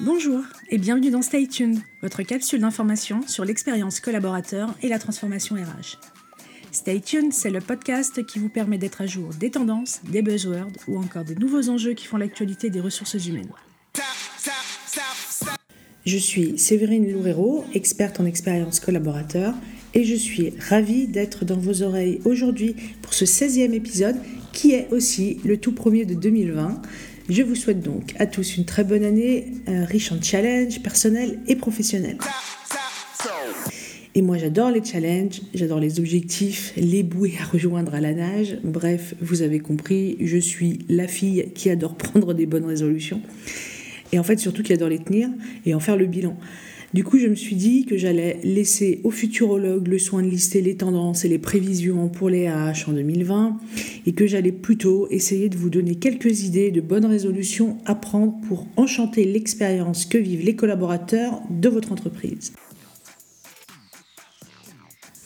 Bonjour 0.00 0.44
et 0.70 0.78
bienvenue 0.78 1.10
dans 1.10 1.22
Stay 1.22 1.48
Tuned, 1.48 1.80
votre 2.02 2.22
capsule 2.22 2.60
d'information 2.60 3.26
sur 3.26 3.44
l'expérience 3.44 3.98
collaborateur 3.98 4.72
et 4.80 4.88
la 4.88 5.00
transformation 5.00 5.56
RH. 5.56 5.98
Stay 6.70 7.00
Tuned, 7.00 7.32
c'est 7.32 7.50
le 7.50 7.60
podcast 7.60 8.24
qui 8.24 8.38
vous 8.38 8.48
permet 8.48 8.78
d'être 8.78 9.00
à 9.00 9.06
jour 9.06 9.30
des 9.40 9.50
tendances, 9.50 10.00
des 10.08 10.22
buzzwords 10.22 10.70
ou 10.86 10.98
encore 10.98 11.24
des 11.24 11.34
nouveaux 11.34 11.68
enjeux 11.68 11.94
qui 11.94 12.06
font 12.06 12.16
l'actualité 12.16 12.70
des 12.70 12.80
ressources 12.80 13.26
humaines. 13.26 13.50
Je 16.06 16.16
suis 16.16 16.56
Séverine 16.58 17.12
Loureiro, 17.12 17.64
experte 17.74 18.20
en 18.20 18.24
expérience 18.24 18.78
collaborateur, 18.78 19.52
et 19.94 20.04
je 20.04 20.14
suis 20.14 20.52
ravie 20.68 21.08
d'être 21.08 21.44
dans 21.44 21.58
vos 21.58 21.82
oreilles 21.82 22.20
aujourd'hui 22.24 22.76
pour 23.02 23.14
ce 23.14 23.24
16e 23.24 23.72
épisode 23.72 24.16
qui 24.52 24.72
est 24.72 24.88
aussi 24.92 25.40
le 25.44 25.56
tout 25.56 25.72
premier 25.72 26.04
de 26.04 26.14
2020. 26.14 26.82
Je 27.28 27.42
vous 27.42 27.54
souhaite 27.54 27.80
donc 27.80 28.14
à 28.18 28.26
tous 28.26 28.56
une 28.56 28.64
très 28.64 28.84
bonne 28.84 29.04
année, 29.04 29.52
riche 29.66 30.12
en 30.12 30.22
challenges 30.22 30.80
personnels 30.82 31.40
et 31.46 31.56
professionnels. 31.56 32.16
Et 34.14 34.22
moi 34.22 34.38
j'adore 34.38 34.70
les 34.70 34.82
challenges, 34.82 35.42
j'adore 35.52 35.78
les 35.78 36.00
objectifs, 36.00 36.72
les 36.76 37.02
bouées 37.02 37.34
à 37.38 37.44
rejoindre 37.44 37.94
à 37.94 38.00
la 38.00 38.14
nage. 38.14 38.56
Bref, 38.64 39.14
vous 39.20 39.42
avez 39.42 39.60
compris, 39.60 40.16
je 40.22 40.38
suis 40.38 40.78
la 40.88 41.06
fille 41.06 41.52
qui 41.54 41.68
adore 41.68 41.94
prendre 41.98 42.32
des 42.32 42.46
bonnes 42.46 42.64
résolutions. 42.64 43.20
Et 44.12 44.18
en 44.18 44.22
fait 44.22 44.38
surtout 44.38 44.62
qui 44.62 44.72
adore 44.72 44.88
les 44.88 44.98
tenir 44.98 45.28
et 45.66 45.74
en 45.74 45.80
faire 45.80 45.98
le 45.98 46.06
bilan. 46.06 46.34
Du 46.94 47.04
coup, 47.04 47.18
je 47.18 47.26
me 47.26 47.34
suis 47.34 47.54
dit 47.54 47.84
que 47.84 47.98
j'allais 47.98 48.40
laisser 48.44 49.02
aux 49.04 49.10
futurologues 49.10 49.88
le 49.88 49.98
soin 49.98 50.22
de 50.22 50.28
lister 50.28 50.62
les 50.62 50.76
tendances 50.76 51.26
et 51.26 51.28
les 51.28 51.38
prévisions 51.38 52.08
pour 52.08 52.30
les 52.30 52.44
H 52.46 52.88
en 52.88 52.94
2020 52.94 53.58
et 54.06 54.12
que 54.12 54.26
j'allais 54.26 54.52
plutôt 54.52 55.06
essayer 55.10 55.50
de 55.50 55.58
vous 55.58 55.68
donner 55.68 55.96
quelques 55.96 56.44
idées 56.44 56.70
de 56.70 56.80
bonnes 56.80 57.04
résolutions 57.04 57.76
à 57.84 57.94
prendre 57.94 58.40
pour 58.48 58.66
enchanter 58.76 59.24
l'expérience 59.24 60.06
que 60.06 60.16
vivent 60.16 60.46
les 60.46 60.56
collaborateurs 60.56 61.42
de 61.50 61.68
votre 61.68 61.92
entreprise. 61.92 62.54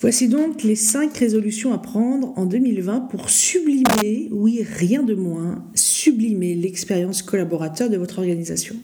Voici 0.00 0.26
donc 0.26 0.64
les 0.64 0.74
5 0.74 1.16
résolutions 1.16 1.72
à 1.72 1.78
prendre 1.78 2.36
en 2.36 2.44
2020 2.44 3.02
pour 3.02 3.30
sublimer, 3.30 4.28
oui 4.32 4.66
rien 4.68 5.04
de 5.04 5.14
moins, 5.14 5.64
sublimer 5.74 6.56
l'expérience 6.56 7.22
collaborateur 7.22 7.88
de 7.88 7.96
votre 7.96 8.18
organisation. 8.18 8.74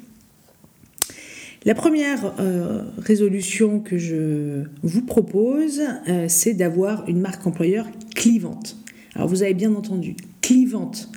La 1.69 1.75
première 1.75 2.33
euh, 2.41 2.83
résolution 2.97 3.81
que 3.81 3.99
je 3.99 4.63
vous 4.83 5.03
propose, 5.03 5.83
euh, 6.09 6.25
c'est 6.27 6.55
d'avoir 6.55 7.07
une 7.11 7.21
marque 7.21 7.47
employeur 7.47 7.87
clivante. 8.15 8.79
Alors 9.15 9.29
vous 9.29 9.43
avez 9.43 9.53
bien 9.53 9.75
entendu, 9.75 10.17
clivante. 10.41 11.11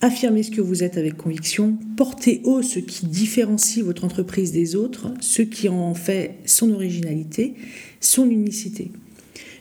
Affirmez 0.00 0.42
ce 0.42 0.50
que 0.50 0.60
vous 0.60 0.82
êtes 0.82 0.96
avec 0.96 1.16
conviction, 1.16 1.78
portez 1.96 2.40
haut 2.42 2.62
ce 2.62 2.80
qui 2.80 3.06
différencie 3.06 3.84
votre 3.84 4.02
entreprise 4.02 4.50
des 4.50 4.74
autres, 4.74 5.14
ce 5.20 5.42
qui 5.42 5.68
en 5.68 5.94
fait 5.94 6.34
son 6.46 6.72
originalité, 6.72 7.54
son 8.00 8.28
unicité. 8.28 8.90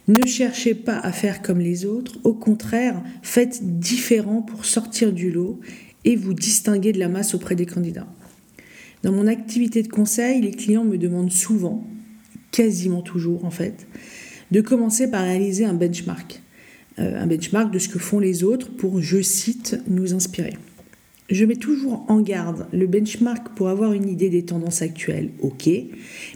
Ne 0.07 0.25
cherchez 0.25 0.73
pas 0.73 0.97
à 0.97 1.11
faire 1.11 1.43
comme 1.43 1.59
les 1.59 1.85
autres, 1.85 2.17
au 2.23 2.33
contraire, 2.33 2.99
faites 3.21 3.59
différent 3.77 4.41
pour 4.41 4.65
sortir 4.65 5.13
du 5.13 5.29
lot 5.29 5.59
et 6.03 6.15
vous 6.15 6.33
distinguer 6.33 6.93
de 6.93 6.99
la 6.99 7.09
masse 7.09 7.35
auprès 7.35 7.55
des 7.55 7.67
candidats. 7.67 8.07
Dans 9.05 9.11
mon 9.11 9.27
activité 9.27 9.83
de 9.83 9.87
conseil, 9.87 10.41
les 10.41 10.49
clients 10.49 10.83
me 10.83 10.97
demandent 10.97 11.31
souvent, 11.31 11.85
quasiment 12.49 13.03
toujours 13.03 13.45
en 13.45 13.51
fait, 13.51 13.85
de 14.49 14.61
commencer 14.61 15.11
par 15.11 15.21
réaliser 15.21 15.63
un 15.63 15.75
benchmark. 15.75 16.41
Euh, 16.97 17.21
un 17.21 17.27
benchmark 17.27 17.71
de 17.71 17.77
ce 17.77 17.87
que 17.87 17.99
font 17.99 18.17
les 18.17 18.43
autres 18.43 18.75
pour, 18.75 19.03
je 19.03 19.21
cite, 19.21 19.79
nous 19.87 20.15
inspirer. 20.15 20.55
Je 21.29 21.45
mets 21.45 21.55
toujours 21.55 22.03
en 22.07 22.19
garde 22.19 22.65
le 22.73 22.87
benchmark 22.87 23.49
pour 23.55 23.69
avoir 23.69 23.93
une 23.93 24.09
idée 24.09 24.31
des 24.31 24.43
tendances 24.43 24.81
actuelles, 24.81 25.29
ok, 25.39 25.69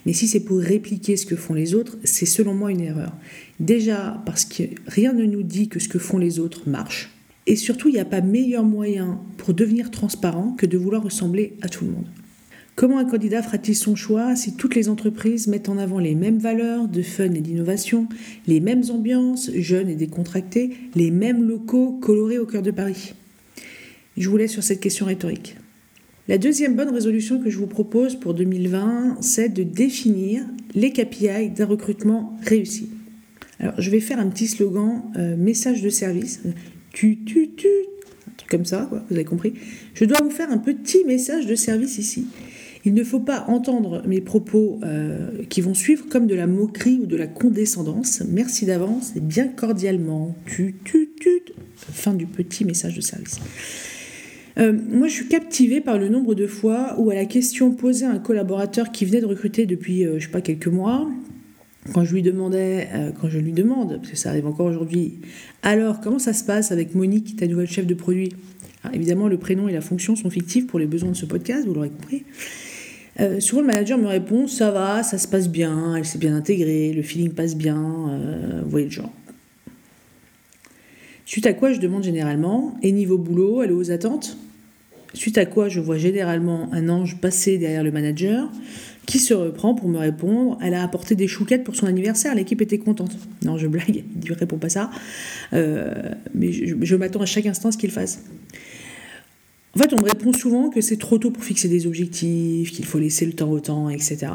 mais 0.05 0.13
si 0.13 0.27
c'est 0.27 0.41
pour 0.41 0.59
répliquer 0.59 1.17
ce 1.17 1.25
que 1.25 1.35
font 1.35 1.55
les 1.55 1.73
autres, 1.73 1.97
c'est 2.03 2.27
selon 2.27 2.53
moi 2.53 2.69
une 2.69 2.81
erreur. 2.81 3.15
Déjà 3.59 4.21
parce 4.27 4.45
que 4.45 4.61
rien 4.85 5.13
ne 5.13 5.25
nous 5.25 5.41
dit 5.41 5.69
que 5.69 5.79
ce 5.79 5.89
que 5.89 5.97
font 5.97 6.19
les 6.19 6.37
autres 6.37 6.69
marche, 6.69 7.09
et 7.47 7.55
surtout 7.55 7.89
il 7.89 7.95
n'y 7.95 7.99
a 7.99 8.05
pas 8.05 8.21
meilleur 8.21 8.63
moyen 8.63 9.19
pour 9.37 9.55
devenir 9.55 9.89
transparent 9.89 10.51
que 10.51 10.67
de 10.67 10.77
vouloir 10.77 11.01
ressembler 11.01 11.57
à 11.63 11.67
tout 11.67 11.85
le 11.85 11.91
monde. 11.93 12.05
Comment 12.79 12.99
un 12.99 13.03
candidat 13.03 13.43
fera-t-il 13.43 13.75
son 13.75 13.93
choix 13.97 14.37
si 14.37 14.55
toutes 14.55 14.73
les 14.73 14.87
entreprises 14.87 15.47
mettent 15.47 15.67
en 15.67 15.77
avant 15.77 15.99
les 15.99 16.15
mêmes 16.15 16.37
valeurs 16.37 16.87
de 16.87 17.01
fun 17.01 17.33
et 17.33 17.41
d'innovation, 17.41 18.07
les 18.47 18.61
mêmes 18.61 18.83
ambiances, 18.89 19.51
jeunes 19.53 19.89
et 19.89 19.95
décontractées, 19.95 20.69
les 20.95 21.11
mêmes 21.11 21.43
locaux 21.43 21.99
colorés 22.01 22.39
au 22.39 22.45
cœur 22.45 22.61
de 22.61 22.71
Paris? 22.71 23.15
Je 24.15 24.29
vous 24.29 24.37
laisse 24.37 24.53
sur 24.53 24.63
cette 24.63 24.79
question 24.79 25.07
rhétorique. 25.07 25.57
La 26.29 26.37
deuxième 26.37 26.77
bonne 26.77 26.87
résolution 26.87 27.41
que 27.41 27.49
je 27.49 27.57
vous 27.57 27.67
propose 27.67 28.15
pour 28.15 28.33
2020, 28.33 29.17
c'est 29.19 29.49
de 29.49 29.63
définir 29.63 30.45
les 30.73 30.93
KPI 30.93 31.49
d'un 31.49 31.65
recrutement 31.65 32.39
réussi. 32.45 32.91
Alors, 33.59 33.73
je 33.77 33.91
vais 33.91 33.99
faire 33.99 34.19
un 34.19 34.29
petit 34.29 34.47
slogan 34.47 35.03
euh, 35.17 35.35
message 35.35 35.81
de 35.81 35.89
service. 35.89 36.39
Tu, 36.93 37.25
tu, 37.25 37.49
tu, 37.57 37.67
comme 38.49 38.63
ça, 38.63 38.85
quoi, 38.87 39.03
vous 39.09 39.15
avez 39.15 39.25
compris. 39.25 39.53
Je 39.93 40.05
dois 40.05 40.21
vous 40.23 40.31
faire 40.31 40.49
un 40.49 40.59
petit 40.59 41.03
message 41.03 41.45
de 41.45 41.55
service 41.55 41.97
ici. 41.97 42.25
Il 42.85 42.93
ne 42.93 43.03
faut 43.03 43.19
pas 43.19 43.45
entendre 43.47 44.03
mes 44.07 44.21
propos 44.21 44.79
euh, 44.83 45.43
qui 45.49 45.59
vont 45.59 45.73
suivre 45.73 46.05
comme 46.09 46.27
de 46.27 46.35
la 46.35 46.47
moquerie 46.47 46.99
ou 47.01 47.05
de 47.05 47.17
la 47.17 47.27
condescendance. 47.27 48.23
Merci 48.27 48.65
d'avance 48.65 49.13
et 49.17 49.19
bien 49.19 49.47
cordialement. 49.47 50.35
Tu, 50.45 50.75
tu, 50.85 51.09
tu. 51.19 51.41
Fin 51.75 52.13
du 52.13 52.25
petit 52.25 52.63
message 52.63 52.95
de 52.95 53.01
service. 53.01 53.39
Euh, 54.57 54.73
moi, 54.89 55.07
je 55.07 55.13
suis 55.13 55.27
captivée 55.27 55.81
par 55.81 55.97
le 55.97 56.07
nombre 56.07 56.35
de 56.35 56.47
fois 56.47 56.95
où, 56.97 57.09
à 57.09 57.15
la 57.15 57.25
question 57.25 57.71
posée 57.71 58.05
à 58.05 58.11
un 58.11 58.19
collaborateur 58.19 58.91
qui 58.91 59.05
venait 59.05 59.21
de 59.21 59.25
recruter 59.25 59.65
depuis, 59.65 60.05
euh, 60.05 60.17
je 60.17 60.25
sais 60.25 60.31
pas, 60.31 60.41
quelques 60.41 60.67
mois, 60.67 61.09
quand 61.93 62.05
je 62.05 62.13
lui 62.13 62.21
demandais, 62.21 62.87
quand 63.19 63.29
je 63.29 63.39
lui 63.39 63.53
demande, 63.53 63.97
parce 63.97 64.11
que 64.11 64.17
ça 64.17 64.29
arrive 64.29 64.45
encore 64.45 64.67
aujourd'hui, 64.67 65.19
alors 65.63 66.01
comment 66.01 66.19
ça 66.19 66.33
se 66.33 66.43
passe 66.43 66.71
avec 66.71 66.93
Monique, 66.93 67.37
ta 67.37 67.47
nouvelle 67.47 67.69
chef 67.69 67.87
de 67.87 67.93
produit? 67.93 68.33
Évidemment, 68.93 69.27
le 69.27 69.37
prénom 69.37 69.67
et 69.67 69.73
la 69.73 69.81
fonction 69.81 70.15
sont 70.15 70.29
fictifs 70.29 70.67
pour 70.67 70.77
les 70.77 70.85
besoins 70.85 71.11
de 71.11 71.15
ce 71.15 71.25
podcast, 71.25 71.65
vous 71.65 71.73
l'aurez 71.73 71.89
compris. 71.89 72.25
Euh, 73.19 73.39
souvent, 73.39 73.61
le 73.61 73.67
manager 73.67 73.97
me 73.97 74.07
répond 74.07 74.47
Ça 74.47 74.71
va, 74.71 75.03
ça 75.03 75.17
se 75.17 75.27
passe 75.27 75.49
bien, 75.49 75.95
elle 75.95 76.05
s'est 76.05 76.17
bien 76.17 76.35
intégrée, 76.35 76.93
le 76.93 77.01
feeling 77.01 77.31
passe 77.31 77.55
bien, 77.55 77.83
euh, 78.09 78.61
vous 78.63 78.69
voyez 78.69 78.85
le 78.85 78.91
genre. 78.91 79.11
Suite 81.25 81.45
à 81.45 81.53
quoi 81.53 81.73
je 81.73 81.79
demande 81.79 82.03
généralement 82.03 82.75
Et 82.81 82.91
niveau 82.91 83.17
boulot, 83.17 83.61
elle 83.61 83.71
est 83.71 83.73
aux 83.73 83.91
attentes? 83.91 84.37
Suite 85.13 85.37
à 85.37 85.45
quoi 85.45 85.69
je 85.69 85.79
vois 85.79 85.97
généralement 85.97 86.69
un 86.71 86.87
ange 86.87 87.17
passer 87.19 87.57
derrière 87.57 87.83
le 87.83 87.91
manager 87.91 88.49
qui 89.05 89.17
se 89.17 89.33
reprend 89.33 89.73
pour 89.73 89.89
me 89.89 89.97
répondre 89.97 90.59
Elle 90.61 90.75
a 90.75 90.83
apporté 90.83 91.15
des 91.15 91.27
chouquettes 91.27 91.63
pour 91.63 91.75
son 91.75 91.87
anniversaire, 91.87 92.35
l'équipe 92.35 92.61
était 92.61 92.77
contente. 92.77 93.17
Non, 93.43 93.57
je 93.57 93.67
blague, 93.67 94.03
il 94.23 94.29
ne 94.29 94.35
répond 94.35 94.57
pas 94.57 94.69
ça. 94.69 94.91
Euh, 95.53 95.93
mais 96.33 96.51
je, 96.51 96.75
je 96.79 96.95
m'attends 96.95 97.21
à 97.21 97.25
chaque 97.25 97.47
instant 97.47 97.69
à 97.69 97.71
ce 97.71 97.77
qu'il 97.77 97.91
fasse. 97.91 98.21
En 99.75 99.79
fait, 99.79 99.93
on 99.93 100.01
me 100.01 100.09
répond 100.09 100.33
souvent 100.33 100.69
que 100.69 100.81
c'est 100.81 100.97
trop 100.97 101.19
tôt 101.19 101.29
pour 101.29 101.43
fixer 101.43 101.67
des 101.67 101.85
objectifs, 101.85 102.71
qu'il 102.71 102.85
faut 102.85 102.97
laisser 102.97 103.25
le 103.25 103.33
temps 103.33 103.51
au 103.51 103.59
temps, 103.59 103.89
etc. 103.89 104.27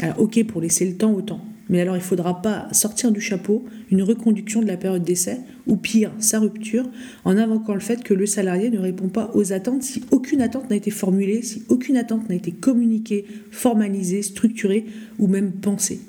Alors, 0.00 0.20
ok 0.20 0.44
pour 0.44 0.60
laisser 0.60 0.84
le 0.84 0.96
temps 0.96 1.12
au 1.12 1.22
temps, 1.22 1.40
mais 1.68 1.80
alors 1.80 1.94
il 1.94 2.00
ne 2.00 2.04
faudra 2.04 2.42
pas 2.42 2.66
sortir 2.72 3.12
du 3.12 3.20
chapeau 3.20 3.64
une 3.92 4.02
reconduction 4.02 4.60
de 4.60 4.66
la 4.66 4.76
période 4.76 5.04
d'essai, 5.04 5.38
ou 5.68 5.76
pire, 5.76 6.10
sa 6.18 6.40
rupture, 6.40 6.88
en 7.24 7.36
invoquant 7.36 7.74
le 7.74 7.80
fait 7.80 8.02
que 8.02 8.12
le 8.12 8.26
salarié 8.26 8.70
ne 8.70 8.80
répond 8.80 9.08
pas 9.08 9.30
aux 9.34 9.52
attentes 9.52 9.84
si 9.84 10.02
aucune 10.10 10.42
attente 10.42 10.68
n'a 10.70 10.76
été 10.76 10.90
formulée, 10.90 11.42
si 11.42 11.62
aucune 11.68 11.96
attente 11.96 12.28
n'a 12.28 12.34
été 12.34 12.50
communiquée, 12.50 13.24
formalisée, 13.52 14.22
structurée 14.22 14.86
ou 15.20 15.28
même 15.28 15.52
pensée. 15.52 16.00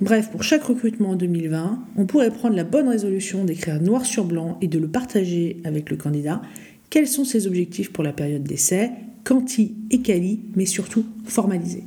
Bref, 0.00 0.30
pour 0.30 0.42
chaque 0.42 0.64
recrutement 0.64 1.10
en 1.10 1.16
2020, 1.16 1.78
on 1.96 2.04
pourrait 2.04 2.32
prendre 2.32 2.56
la 2.56 2.64
bonne 2.64 2.88
résolution 2.88 3.44
d'écrire 3.44 3.80
noir 3.80 4.04
sur 4.04 4.24
blanc 4.24 4.58
et 4.60 4.66
de 4.66 4.78
le 4.78 4.88
partager 4.88 5.60
avec 5.64 5.88
le 5.88 5.96
candidat 5.96 6.42
quels 6.94 7.08
sont 7.08 7.24
ses 7.24 7.48
objectifs 7.48 7.92
pour 7.92 8.04
la 8.04 8.12
période 8.12 8.44
d'essai, 8.44 8.92
quanti 9.24 9.74
et 9.90 10.00
quali, 10.00 10.42
mais 10.54 10.64
surtout 10.64 11.04
formalisés? 11.24 11.82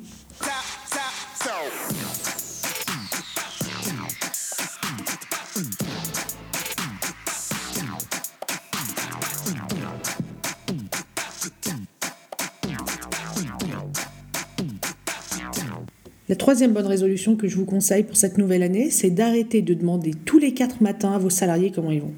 La 16.27 16.35
troisième 16.35 16.73
bonne 16.73 16.85
résolution 16.85 17.37
que 17.37 17.47
je 17.47 17.55
vous 17.55 17.63
conseille 17.63 18.03
pour 18.03 18.17
cette 18.17 18.37
nouvelle 18.37 18.61
année, 18.61 18.89
c'est 18.89 19.11
d'arrêter 19.11 19.61
de 19.61 19.73
demander 19.73 20.11
tous 20.25 20.37
les 20.37 20.53
quatre 20.53 20.81
matins 20.81 21.13
à 21.13 21.17
vos 21.17 21.29
salariés 21.29 21.71
comment 21.73 21.91
ils 21.91 22.01
vont. 22.01 22.13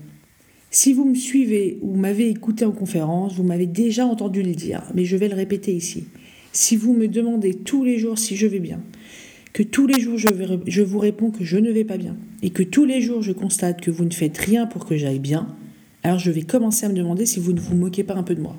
Si 0.71 0.93
vous 0.93 1.03
me 1.03 1.15
suivez 1.15 1.79
ou 1.81 1.95
m'avez 1.95 2.29
écouté 2.29 2.63
en 2.63 2.71
conférence, 2.71 3.33
vous 3.33 3.43
m'avez 3.43 3.65
déjà 3.65 4.05
entendu 4.05 4.43
le 4.43 4.53
dire, 4.53 4.83
mais 4.93 5.03
je 5.03 5.17
vais 5.17 5.27
le 5.27 5.35
répéter 5.35 5.73
ici. 5.73 6.05
Si 6.51 6.75
vous 6.75 6.93
me 6.93 7.07
demandez 7.07 7.55
tous 7.55 7.83
les 7.83 7.97
jours 7.97 8.19
si 8.19 8.35
je 8.35 8.45
vais 8.45 8.59
bien, 8.59 8.79
que 9.51 9.63
tous 9.63 9.87
les 9.87 9.99
jours 9.99 10.19
je, 10.19 10.81
vous 10.83 10.99
réponds 10.99 11.31
que 11.31 11.43
je 11.43 11.57
ne 11.57 11.71
vais 11.71 11.85
pas 11.85 11.97
bien, 11.97 12.15
et 12.43 12.51
que 12.51 12.61
tous 12.61 12.85
les 12.85 13.01
jours 13.01 13.23
je 13.23 13.31
constate 13.31 13.81
que 13.81 13.89
vous 13.89 14.05
ne 14.05 14.13
faites 14.13 14.37
rien 14.37 14.67
pour 14.67 14.85
que 14.85 14.95
j'aille 14.95 15.17
bien, 15.17 15.55
alors 16.03 16.19
je 16.19 16.29
vais 16.29 16.43
commencer 16.43 16.85
à 16.85 16.89
me 16.89 16.93
demander 16.93 17.25
si 17.25 17.39
vous 17.39 17.53
ne 17.53 17.59
vous 17.59 17.75
moquez 17.75 18.03
pas 18.03 18.13
un 18.13 18.23
peu 18.23 18.35
de 18.35 18.41
moi. 18.41 18.55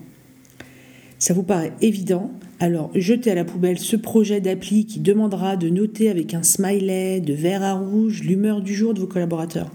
Ça 1.21 1.33
vous 1.33 1.45
paraît 1.45 1.75
évident? 1.81 2.33
Alors 2.59 2.91
jetez 2.97 3.31
à 3.31 3.37
la 3.37 3.45
poubelle 3.45 3.79
ce 3.79 3.95
projet 3.95 4.41
d'appli 4.41 4.85
qui 4.85 4.99
demandera 4.99 5.57
de 5.57 5.69
noter 5.69 6.11
avec 6.11 6.35
un 6.35 6.43
smiley 6.43 7.21
de 7.21 7.35
vert 7.35 7.62
à 7.62 7.75
rouge 7.75 8.23
l'humeur 8.25 8.62
du 8.62 8.75
jour 8.75 8.95
de 8.95 9.01
vos 9.01 9.07
collaborateurs. 9.07 9.71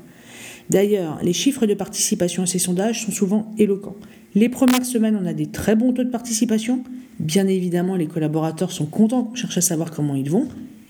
D'ailleurs, 0.69 1.19
les 1.23 1.33
chiffres 1.33 1.65
de 1.65 1.73
participation 1.73 2.43
à 2.43 2.45
ces 2.45 2.59
sondages 2.59 3.05
sont 3.05 3.11
souvent 3.11 3.53
éloquents. 3.57 3.95
Les 4.33 4.49
premières 4.49 4.85
semaines, 4.85 5.17
on 5.21 5.25
a 5.25 5.33
des 5.33 5.47
très 5.47 5.75
bons 5.75 5.93
taux 5.93 6.03
de 6.03 6.09
participation. 6.09 6.83
Bien 7.19 7.47
évidemment, 7.47 7.95
les 7.95 8.07
collaborateurs 8.07 8.71
sont 8.71 8.85
contents, 8.85 9.29
on 9.31 9.35
cherche 9.35 9.57
à 9.57 9.61
savoir 9.61 9.91
comment 9.91 10.15
ils 10.15 10.29
vont. 10.29 10.47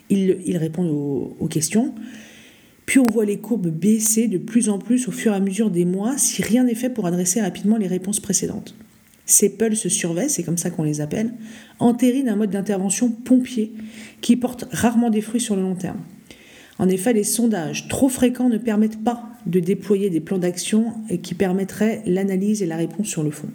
Ils, 0.09 0.57
répondent 0.57 0.91
aux 1.39 1.47
questions. 1.47 1.93
Puis 2.85 2.99
on 2.99 3.07
voit 3.09 3.25
les 3.25 3.37
courbes 3.37 3.67
baisser 3.67 4.27
de 4.27 4.37
plus 4.37 4.69
en 4.69 4.77
plus 4.77 5.07
au 5.07 5.11
fur 5.11 5.33
et 5.33 5.35
à 5.35 5.39
mesure 5.39 5.71
des 5.71 5.85
mois 5.85 6.17
si 6.17 6.41
rien 6.41 6.63
n'est 6.63 6.75
fait 6.75 6.89
pour 6.89 7.07
adresser 7.07 7.41
rapidement 7.41 7.77
les 7.77 7.87
réponses 7.87 8.19
précédentes. 8.19 8.75
Ces 9.25 9.57
pulses 9.57 9.87
surveillent, 9.87 10.29
c'est 10.29 10.43
comme 10.43 10.57
ça 10.57 10.69
qu'on 10.69 10.83
les 10.83 11.01
appelle, 11.01 11.33
entérinent 11.79 12.29
un 12.29 12.35
mode 12.35 12.51
d'intervention 12.51 13.09
pompier 13.09 13.73
qui 14.21 14.35
porte 14.35 14.65
rarement 14.71 15.09
des 15.09 15.21
fruits 15.21 15.41
sur 15.41 15.55
le 15.55 15.63
long 15.63 15.75
terme. 15.75 15.97
En 16.77 16.89
effet, 16.89 17.13
les 17.13 17.23
sondages 17.23 17.87
trop 17.87 18.09
fréquents 18.09 18.49
ne 18.49 18.57
permettent 18.57 19.03
pas 19.03 19.23
de 19.45 19.59
déployer 19.59 20.09
des 20.09 20.19
plans 20.19 20.37
d'action 20.37 20.93
qui 21.23 21.33
permettraient 21.33 22.01
l'analyse 22.05 22.61
et 22.61 22.65
la 22.65 22.75
réponse 22.75 23.07
sur 23.07 23.23
le 23.23 23.31
fond. 23.31 23.49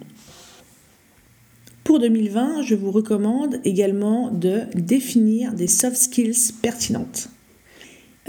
Pour 1.83 1.99
2020, 1.99 2.63
je 2.63 2.75
vous 2.75 2.91
recommande 2.91 3.59
également 3.65 4.31
de 4.31 4.61
définir 4.75 5.53
des 5.53 5.67
soft 5.67 5.97
skills 5.97 6.53
pertinentes. 6.61 7.29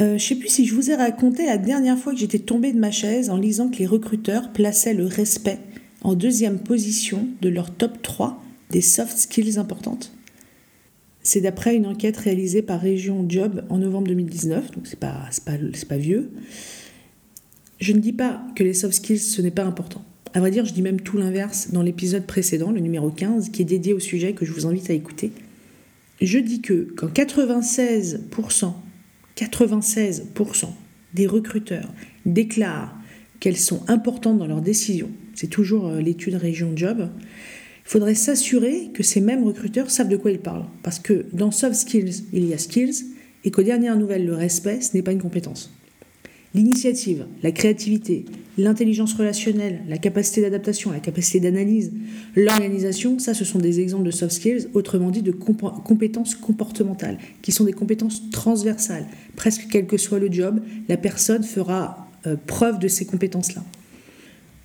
Euh, 0.00 0.08
je 0.08 0.12
ne 0.14 0.18
sais 0.18 0.34
plus 0.36 0.48
si 0.48 0.66
je 0.66 0.74
vous 0.74 0.90
ai 0.90 0.94
raconté 0.94 1.46
la 1.46 1.58
dernière 1.58 1.98
fois 1.98 2.12
que 2.12 2.18
j'étais 2.18 2.38
tombée 2.38 2.72
de 2.72 2.78
ma 2.78 2.90
chaise 2.90 3.28
en 3.28 3.36
lisant 3.36 3.68
que 3.68 3.76
les 3.76 3.86
recruteurs 3.86 4.52
plaçaient 4.52 4.94
le 4.94 5.06
respect 5.06 5.58
en 6.00 6.14
deuxième 6.14 6.58
position 6.58 7.28
de 7.42 7.48
leur 7.48 7.70
top 7.70 8.00
3 8.02 8.42
des 8.70 8.80
soft 8.80 9.16
skills 9.18 9.58
importantes. 9.58 10.12
C'est 11.22 11.40
d'après 11.40 11.76
une 11.76 11.86
enquête 11.86 12.16
réalisée 12.16 12.62
par 12.62 12.80
Région 12.80 13.24
Job 13.28 13.64
en 13.68 13.78
novembre 13.78 14.08
2019, 14.08 14.72
donc 14.72 14.86
c'est 14.86 14.98
pas, 14.98 15.28
pas, 15.44 15.52
pas 15.88 15.96
vieux. 15.96 16.30
Je 17.80 17.92
ne 17.92 18.00
dis 18.00 18.12
pas 18.12 18.42
que 18.56 18.64
les 18.64 18.74
soft 18.74 18.94
skills, 18.94 19.18
ce 19.18 19.40
n'est 19.42 19.50
pas 19.50 19.64
important. 19.64 20.04
À 20.34 20.40
vrai 20.40 20.50
dire, 20.50 20.64
je 20.64 20.72
dis 20.72 20.82
même 20.82 21.00
tout 21.00 21.18
l'inverse 21.18 21.70
dans 21.72 21.82
l'épisode 21.82 22.26
précédent, 22.26 22.70
le 22.70 22.80
numéro 22.80 23.10
15, 23.10 23.50
qui 23.50 23.62
est 23.62 23.66
dédié 23.66 23.92
au 23.92 24.00
sujet 24.00 24.32
que 24.32 24.44
je 24.44 24.52
vous 24.52 24.66
invite 24.66 24.88
à 24.90 24.94
écouter. 24.94 25.30
Je 26.20 26.38
dis 26.38 26.60
que 26.60 26.88
quand 26.96 27.08
96%, 27.08 28.72
96% 29.36 30.66
des 31.14 31.26
recruteurs 31.26 31.92
déclarent 32.24 32.96
qu'elles 33.40 33.56
sont 33.56 33.82
importantes 33.88 34.38
dans 34.38 34.46
leurs 34.46 34.62
décisions, 34.62 35.10
c'est 35.34 35.48
toujours 35.48 35.88
euh, 35.88 36.00
l'étude 36.00 36.34
Région 36.34 36.72
Job, 36.76 37.10
il 37.84 37.88
faudrait 37.88 38.14
s'assurer 38.14 38.90
que 38.94 39.02
ces 39.02 39.20
mêmes 39.20 39.44
recruteurs 39.44 39.90
savent 39.90 40.08
de 40.08 40.16
quoi 40.16 40.30
ils 40.30 40.38
parlent. 40.38 40.66
Parce 40.82 40.98
que 40.98 41.26
dans 41.32 41.50
soft 41.50 41.74
skills, 41.74 42.24
il 42.32 42.46
y 42.46 42.54
a 42.54 42.58
skills, 42.58 43.04
et 43.44 43.50
qu'aux 43.50 43.62
dernières 43.62 43.96
nouvelles, 43.96 44.24
le 44.24 44.34
respect, 44.34 44.80
ce 44.80 44.96
n'est 44.96 45.02
pas 45.02 45.12
une 45.12 45.20
compétence. 45.20 45.72
L'initiative, 46.54 47.26
la 47.42 47.50
créativité, 47.50 48.26
l'intelligence 48.58 49.14
relationnelle, 49.14 49.80
la 49.88 49.96
capacité 49.96 50.42
d'adaptation, 50.42 50.92
la 50.92 51.00
capacité 51.00 51.40
d'analyse, 51.40 51.92
l'organisation, 52.36 53.18
ça 53.18 53.32
ce 53.32 53.46
sont 53.46 53.58
des 53.58 53.80
exemples 53.80 54.04
de 54.04 54.10
soft 54.10 54.32
skills, 54.32 54.68
autrement 54.74 55.10
dit 55.10 55.22
de 55.22 55.32
compétences 55.32 56.34
comportementales, 56.34 57.18
qui 57.40 57.52
sont 57.52 57.64
des 57.64 57.72
compétences 57.72 58.30
transversales. 58.30 59.06
Presque 59.34 59.66
quel 59.70 59.86
que 59.86 59.96
soit 59.96 60.18
le 60.18 60.30
job, 60.30 60.60
la 60.90 60.98
personne 60.98 61.42
fera 61.42 62.06
euh, 62.26 62.36
preuve 62.46 62.78
de 62.78 62.88
ces 62.88 63.06
compétences-là. 63.06 63.64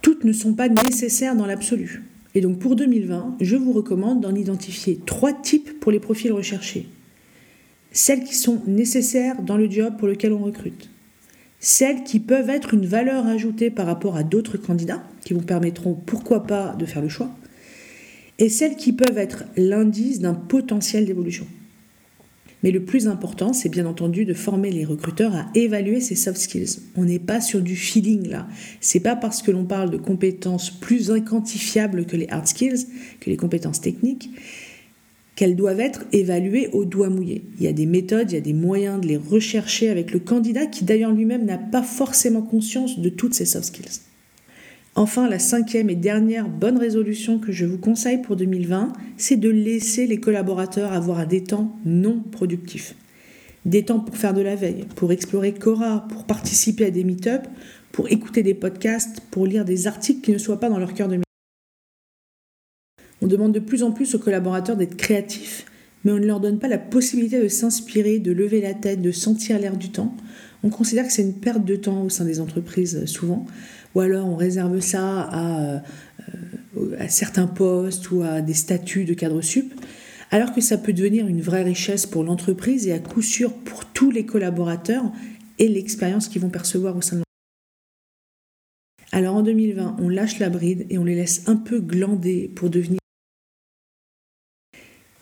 Toutes 0.02 0.26
ne 0.26 0.34
sont 0.34 0.54
pas 0.54 0.68
nécessaires 0.68 1.38
dans 1.38 1.46
l'absolu. 1.46 2.04
Et 2.36 2.42
donc 2.42 2.60
pour 2.60 2.76
2020, 2.76 3.38
je 3.40 3.56
vous 3.56 3.72
recommande 3.72 4.22
d'en 4.22 4.36
identifier 4.36 5.00
trois 5.06 5.34
types 5.34 5.80
pour 5.80 5.92
les 5.92 6.00
profils 6.00 6.32
recherchés. 6.32 6.88
Celles 7.92 8.24
qui 8.24 8.36
sont 8.36 8.62
nécessaires 8.68 9.42
dans 9.42 9.58
le 9.58 9.70
job 9.70 9.96
pour 9.98 10.08
lequel 10.08 10.34
on 10.34 10.44
recrute 10.44 10.90
celles 11.60 12.04
qui 12.04 12.20
peuvent 12.20 12.50
être 12.50 12.74
une 12.74 12.86
valeur 12.86 13.26
ajoutée 13.26 13.70
par 13.70 13.86
rapport 13.86 14.16
à 14.16 14.24
d'autres 14.24 14.58
candidats, 14.58 15.04
qui 15.24 15.34
vous 15.34 15.42
permettront 15.42 15.94
pourquoi 15.94 16.44
pas 16.44 16.76
de 16.78 16.86
faire 16.86 17.02
le 17.02 17.10
choix, 17.10 17.30
et 18.40 18.50
celles 18.50 18.76
qui 18.76 18.94
peuvent 18.94 19.18
être 19.18 19.46
l'indice 19.56 20.20
d'un 20.20 20.36
potentiel 20.36 21.06
d'évolution. 21.06 21.48
Mais 22.68 22.74
le 22.74 22.84
plus 22.84 23.08
important, 23.08 23.54
c'est 23.54 23.70
bien 23.70 23.86
entendu 23.86 24.26
de 24.26 24.34
former 24.34 24.72
les 24.72 24.84
recruteurs 24.84 25.34
à 25.34 25.46
évaluer 25.56 26.02
ces 26.02 26.16
soft 26.16 26.38
skills. 26.38 26.82
On 26.98 27.06
n'est 27.06 27.18
pas 27.18 27.40
sur 27.40 27.62
du 27.62 27.78
feeling 27.78 28.28
là. 28.28 28.46
C'est 28.82 29.00
pas 29.00 29.16
parce 29.16 29.42
que 29.42 29.52
l'on 29.52 29.64
parle 29.64 29.90
de 29.90 29.96
compétences 29.96 30.70
plus 30.70 31.10
inquantifiables 31.10 32.06
que 32.06 32.18
les 32.18 32.28
hard 32.28 32.46
skills, 32.46 32.88
que 33.22 33.30
les 33.30 33.38
compétences 33.38 33.80
techniques, 33.80 34.32
qu'elles 35.38 35.56
doivent 35.56 35.80
être 35.80 36.04
évaluées 36.12 36.68
au 36.74 36.84
doigt 36.84 37.08
mouillé. 37.08 37.46
Il 37.58 37.64
y 37.64 37.70
a 37.70 37.74
des 37.74 37.86
méthodes, 37.86 38.34
il 38.34 38.36
y 38.36 38.38
a 38.38 38.42
des 38.42 38.52
moyens 38.52 39.00
de 39.00 39.08
les 39.08 39.16
rechercher 39.16 39.88
avec 39.88 40.12
le 40.12 40.20
candidat 40.20 40.66
qui 40.66 40.84
d'ailleurs 40.84 41.14
lui-même 41.14 41.46
n'a 41.46 41.58
pas 41.58 41.84
forcément 41.84 42.42
conscience 42.42 43.00
de 43.00 43.08
toutes 43.08 43.34
ces 43.34 43.46
soft 43.46 43.68
skills. 43.68 44.07
Enfin, 44.98 45.30
la 45.30 45.38
cinquième 45.38 45.92
et 45.92 45.96
dernière 45.96 46.50
bonne 46.50 46.80
résolution 46.80 47.38
que 47.38 47.52
je 47.52 47.66
vous 47.66 47.78
conseille 47.78 48.20
pour 48.20 48.36
2020, 48.36 48.94
c'est 49.16 49.36
de 49.36 49.48
laisser 49.48 50.08
les 50.08 50.20
collaborateurs 50.20 50.92
avoir 50.92 51.28
des 51.28 51.44
temps 51.44 51.78
non 51.86 52.20
productifs. 52.32 52.96
Des 53.66 53.86
temps 53.86 54.00
pour 54.00 54.18
faire 54.18 54.34
de 54.34 54.42
la 54.42 54.56
veille, 54.56 54.88
pour 54.96 55.12
explorer 55.12 55.54
Cora, 55.54 56.08
pour 56.10 56.24
participer 56.24 56.86
à 56.86 56.90
des 56.90 57.04
meet-ups, 57.04 57.48
pour 57.92 58.12
écouter 58.12 58.42
des 58.42 58.56
podcasts, 58.56 59.22
pour 59.30 59.46
lire 59.46 59.66
des 59.66 59.86
articles 59.86 60.22
qui 60.22 60.32
ne 60.32 60.40
soient 60.40 60.60
pas 60.60 60.68
dans 60.70 60.80
leur 60.80 60.96
cœur 60.96 61.10
de 61.10 61.18
métier. 61.18 61.24
On 63.22 63.28
demande 63.28 63.54
de 63.54 63.60
plus 63.60 63.84
en 63.84 63.92
plus 63.92 64.16
aux 64.16 64.20
collaborateurs 64.20 64.78
d'être 64.78 64.98
créatifs, 64.98 65.68
mais 66.06 66.12
on 66.12 66.18
ne 66.18 66.26
leur 66.26 66.40
donne 66.40 66.58
pas 66.58 66.68
la 66.68 66.80
possibilité 66.80 67.40
de 67.40 67.50
s'inspirer, 67.50 68.18
de 68.18 68.32
lever 68.32 68.62
la 68.62 68.74
tête, 68.74 69.04
de 69.04 69.12
sentir 69.12 69.60
l'air 69.60 69.78
du 69.78 69.92
temps. 69.92 70.16
On 70.64 70.70
considère 70.70 71.06
que 71.06 71.14
c'est 71.14 71.22
une 71.22 71.36
perte 71.36 71.66
de 71.66 71.76
temps 71.76 72.02
au 72.02 72.10
sein 72.10 72.26
des 72.26 72.40
entreprises 72.40 72.96
euh, 73.04 73.06
souvent, 73.06 73.46
ou 73.98 74.00
alors 74.02 74.28
on 74.28 74.36
réserve 74.36 74.80
ça 74.80 75.22
à, 75.22 75.60
euh, 75.60 75.80
à 77.00 77.10
certains 77.10 77.48
postes 77.48 78.12
ou 78.12 78.22
à 78.22 78.42
des 78.42 78.54
statuts 78.54 79.06
de 79.06 79.16
cadre 79.16 79.42
sup, 79.42 79.74
alors 80.30 80.54
que 80.54 80.62
ça 80.62 80.78
peut 80.78 80.94
devenir 80.94 81.26
une 81.26 81.42
vraie 81.42 81.64
richesse 81.64 82.06
pour 82.06 82.24
l'entreprise 82.24 82.88
et 82.88 82.94
à 82.94 83.00
coup 83.00 83.24
sûr 83.24 83.52
pour 83.56 83.86
tous 83.86 84.12
les 84.12 84.24
collaborateurs 84.24 85.12
et 85.58 85.68
l'expérience 85.68 86.28
qu'ils 86.28 86.44
vont 86.44 86.52
percevoir 86.52 86.96
au 86.96 87.02
sein 87.02 87.16
de 87.16 87.22
l'entreprise. 87.22 87.26
Alors 89.14 89.36
en 89.36 89.42
2020, 89.42 89.96
on 90.00 90.10
lâche 90.10 90.38
la 90.38 90.52
bride 90.52 90.86
et 90.92 91.00
on 91.00 91.04
les 91.04 91.16
laisse 91.16 91.48
un 91.48 91.56
peu 91.56 91.80
glander 91.80 92.52
pour 92.56 92.70
devenir 92.70 93.00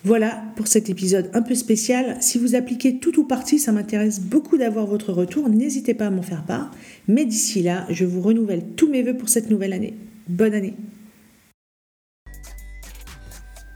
voilà 0.06 0.44
pour 0.56 0.68
cet 0.68 0.92
épisode 0.92 1.32
un 1.34 1.42
peu 1.42 1.56
spécial. 1.56 2.18
Si 2.22 2.38
vous 2.38 2.54
appliquez 2.54 3.00
tout 3.00 3.20
ou 3.20 3.24
partie, 3.24 3.58
ça 3.58 3.72
m'intéresse 3.72 4.20
beaucoup 4.22 4.56
d'avoir 4.56 4.86
votre 4.86 5.12
retour. 5.12 5.50
N'hésitez 5.50 5.96
pas 5.96 6.06
à 6.06 6.10
m'en 6.12 6.22
faire 6.22 6.44
part. 6.44 6.70
Mais 7.08 7.26
d'ici 7.26 7.64
là, 7.64 7.88
je 7.90 8.06
vous 8.06 8.22
renouvelle 8.22 8.64
tous 8.76 8.88
mes 8.88 9.02
voeux 9.02 9.18
pour 9.18 9.30
cette 9.30 9.50
nouvelle 9.50 9.74
année. 9.74 9.96
Bonne 10.30 10.54
année. 10.54 10.76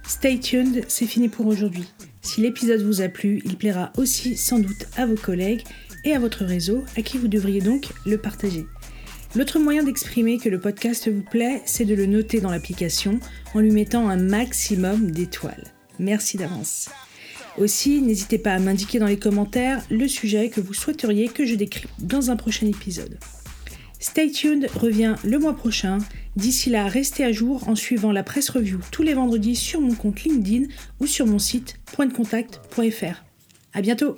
Stay 0.07 0.38
tuned, 0.39 0.83
c'est 0.88 1.07
fini 1.07 1.29
pour 1.29 1.48
aujourd'hui. 1.48 1.86
Si 2.21 2.41
l'épisode 2.41 2.83
vous 2.83 3.01
a 3.01 3.09
plu, 3.09 3.41
il 3.43 3.57
plaira 3.57 3.91
aussi 3.98 4.38
sans 4.38 4.59
doute 4.59 4.86
à 4.98 5.07
vos 5.07 5.15
collègues 5.15 5.63
et 6.05 6.13
à 6.13 6.19
votre 6.19 6.45
réseau, 6.45 6.83
à 6.95 7.01
qui 7.01 7.17
vous 7.17 7.27
devriez 7.27 7.62
donc 7.62 7.88
le 8.05 8.19
partager. 8.19 8.67
L'autre 9.36 9.57
moyen 9.57 9.81
d'exprimer 9.81 10.38
que 10.38 10.50
le 10.50 10.59
podcast 10.59 11.09
vous 11.12 11.24
plaît, 11.24 11.63
c'est 11.65 11.86
de 11.86 11.95
le 11.95 12.05
noter 12.05 12.39
dans 12.39 12.51
l'application 12.51 13.19
en 13.55 13.62
lui 13.62 13.71
mettant 13.71 14.07
un 14.09 14.17
maximum 14.17 15.09
d'étoiles. 15.09 15.74
Merci 16.00 16.38
d'avance. 16.38 16.89
Aussi, 17.58 18.01
n'hésitez 18.01 18.38
pas 18.38 18.53
à 18.53 18.60
m'indiquer 18.60 19.00
dans 19.00 19.08
les 19.08 19.20
commentaires 19.20 19.84
le 19.89 20.08
sujet 20.08 20.50
que 20.50 20.62
vous 20.62 20.74
souhaiteriez 20.74 21.27
que 21.27 21.46
je 21.46 21.56
décrypte 21.56 21.94
dans 22.00 22.32
un 22.32 22.36
prochain 22.36 22.68
épisode. 22.68 23.20
Stay 24.00 24.32
tuned 24.32 24.70
revient 24.75 25.15
le 25.25 25.39
mois 25.39 25.56
prochain. 25.56 25.98
D'ici 26.38 26.70
là, 26.70 26.88
restez 26.88 27.25
à 27.25 27.34
jour 27.34 27.68
en 27.68 27.75
suivant 27.75 28.13
la 28.13 28.24
presse 28.24 28.50
review 28.50 28.79
tous 28.91 29.03
les 29.03 29.13
vendredis 29.13 29.58
sur 29.58 29.82
mon 29.82 29.94
compte 29.94 30.24
LinkedIn 30.24 30.68
ou 31.01 31.06
sur 31.06 31.27
mon 31.27 31.39
site 31.39 31.75
pointdecontact.fr. 31.91 33.24
À 33.74 33.82
bientôt! 33.82 34.18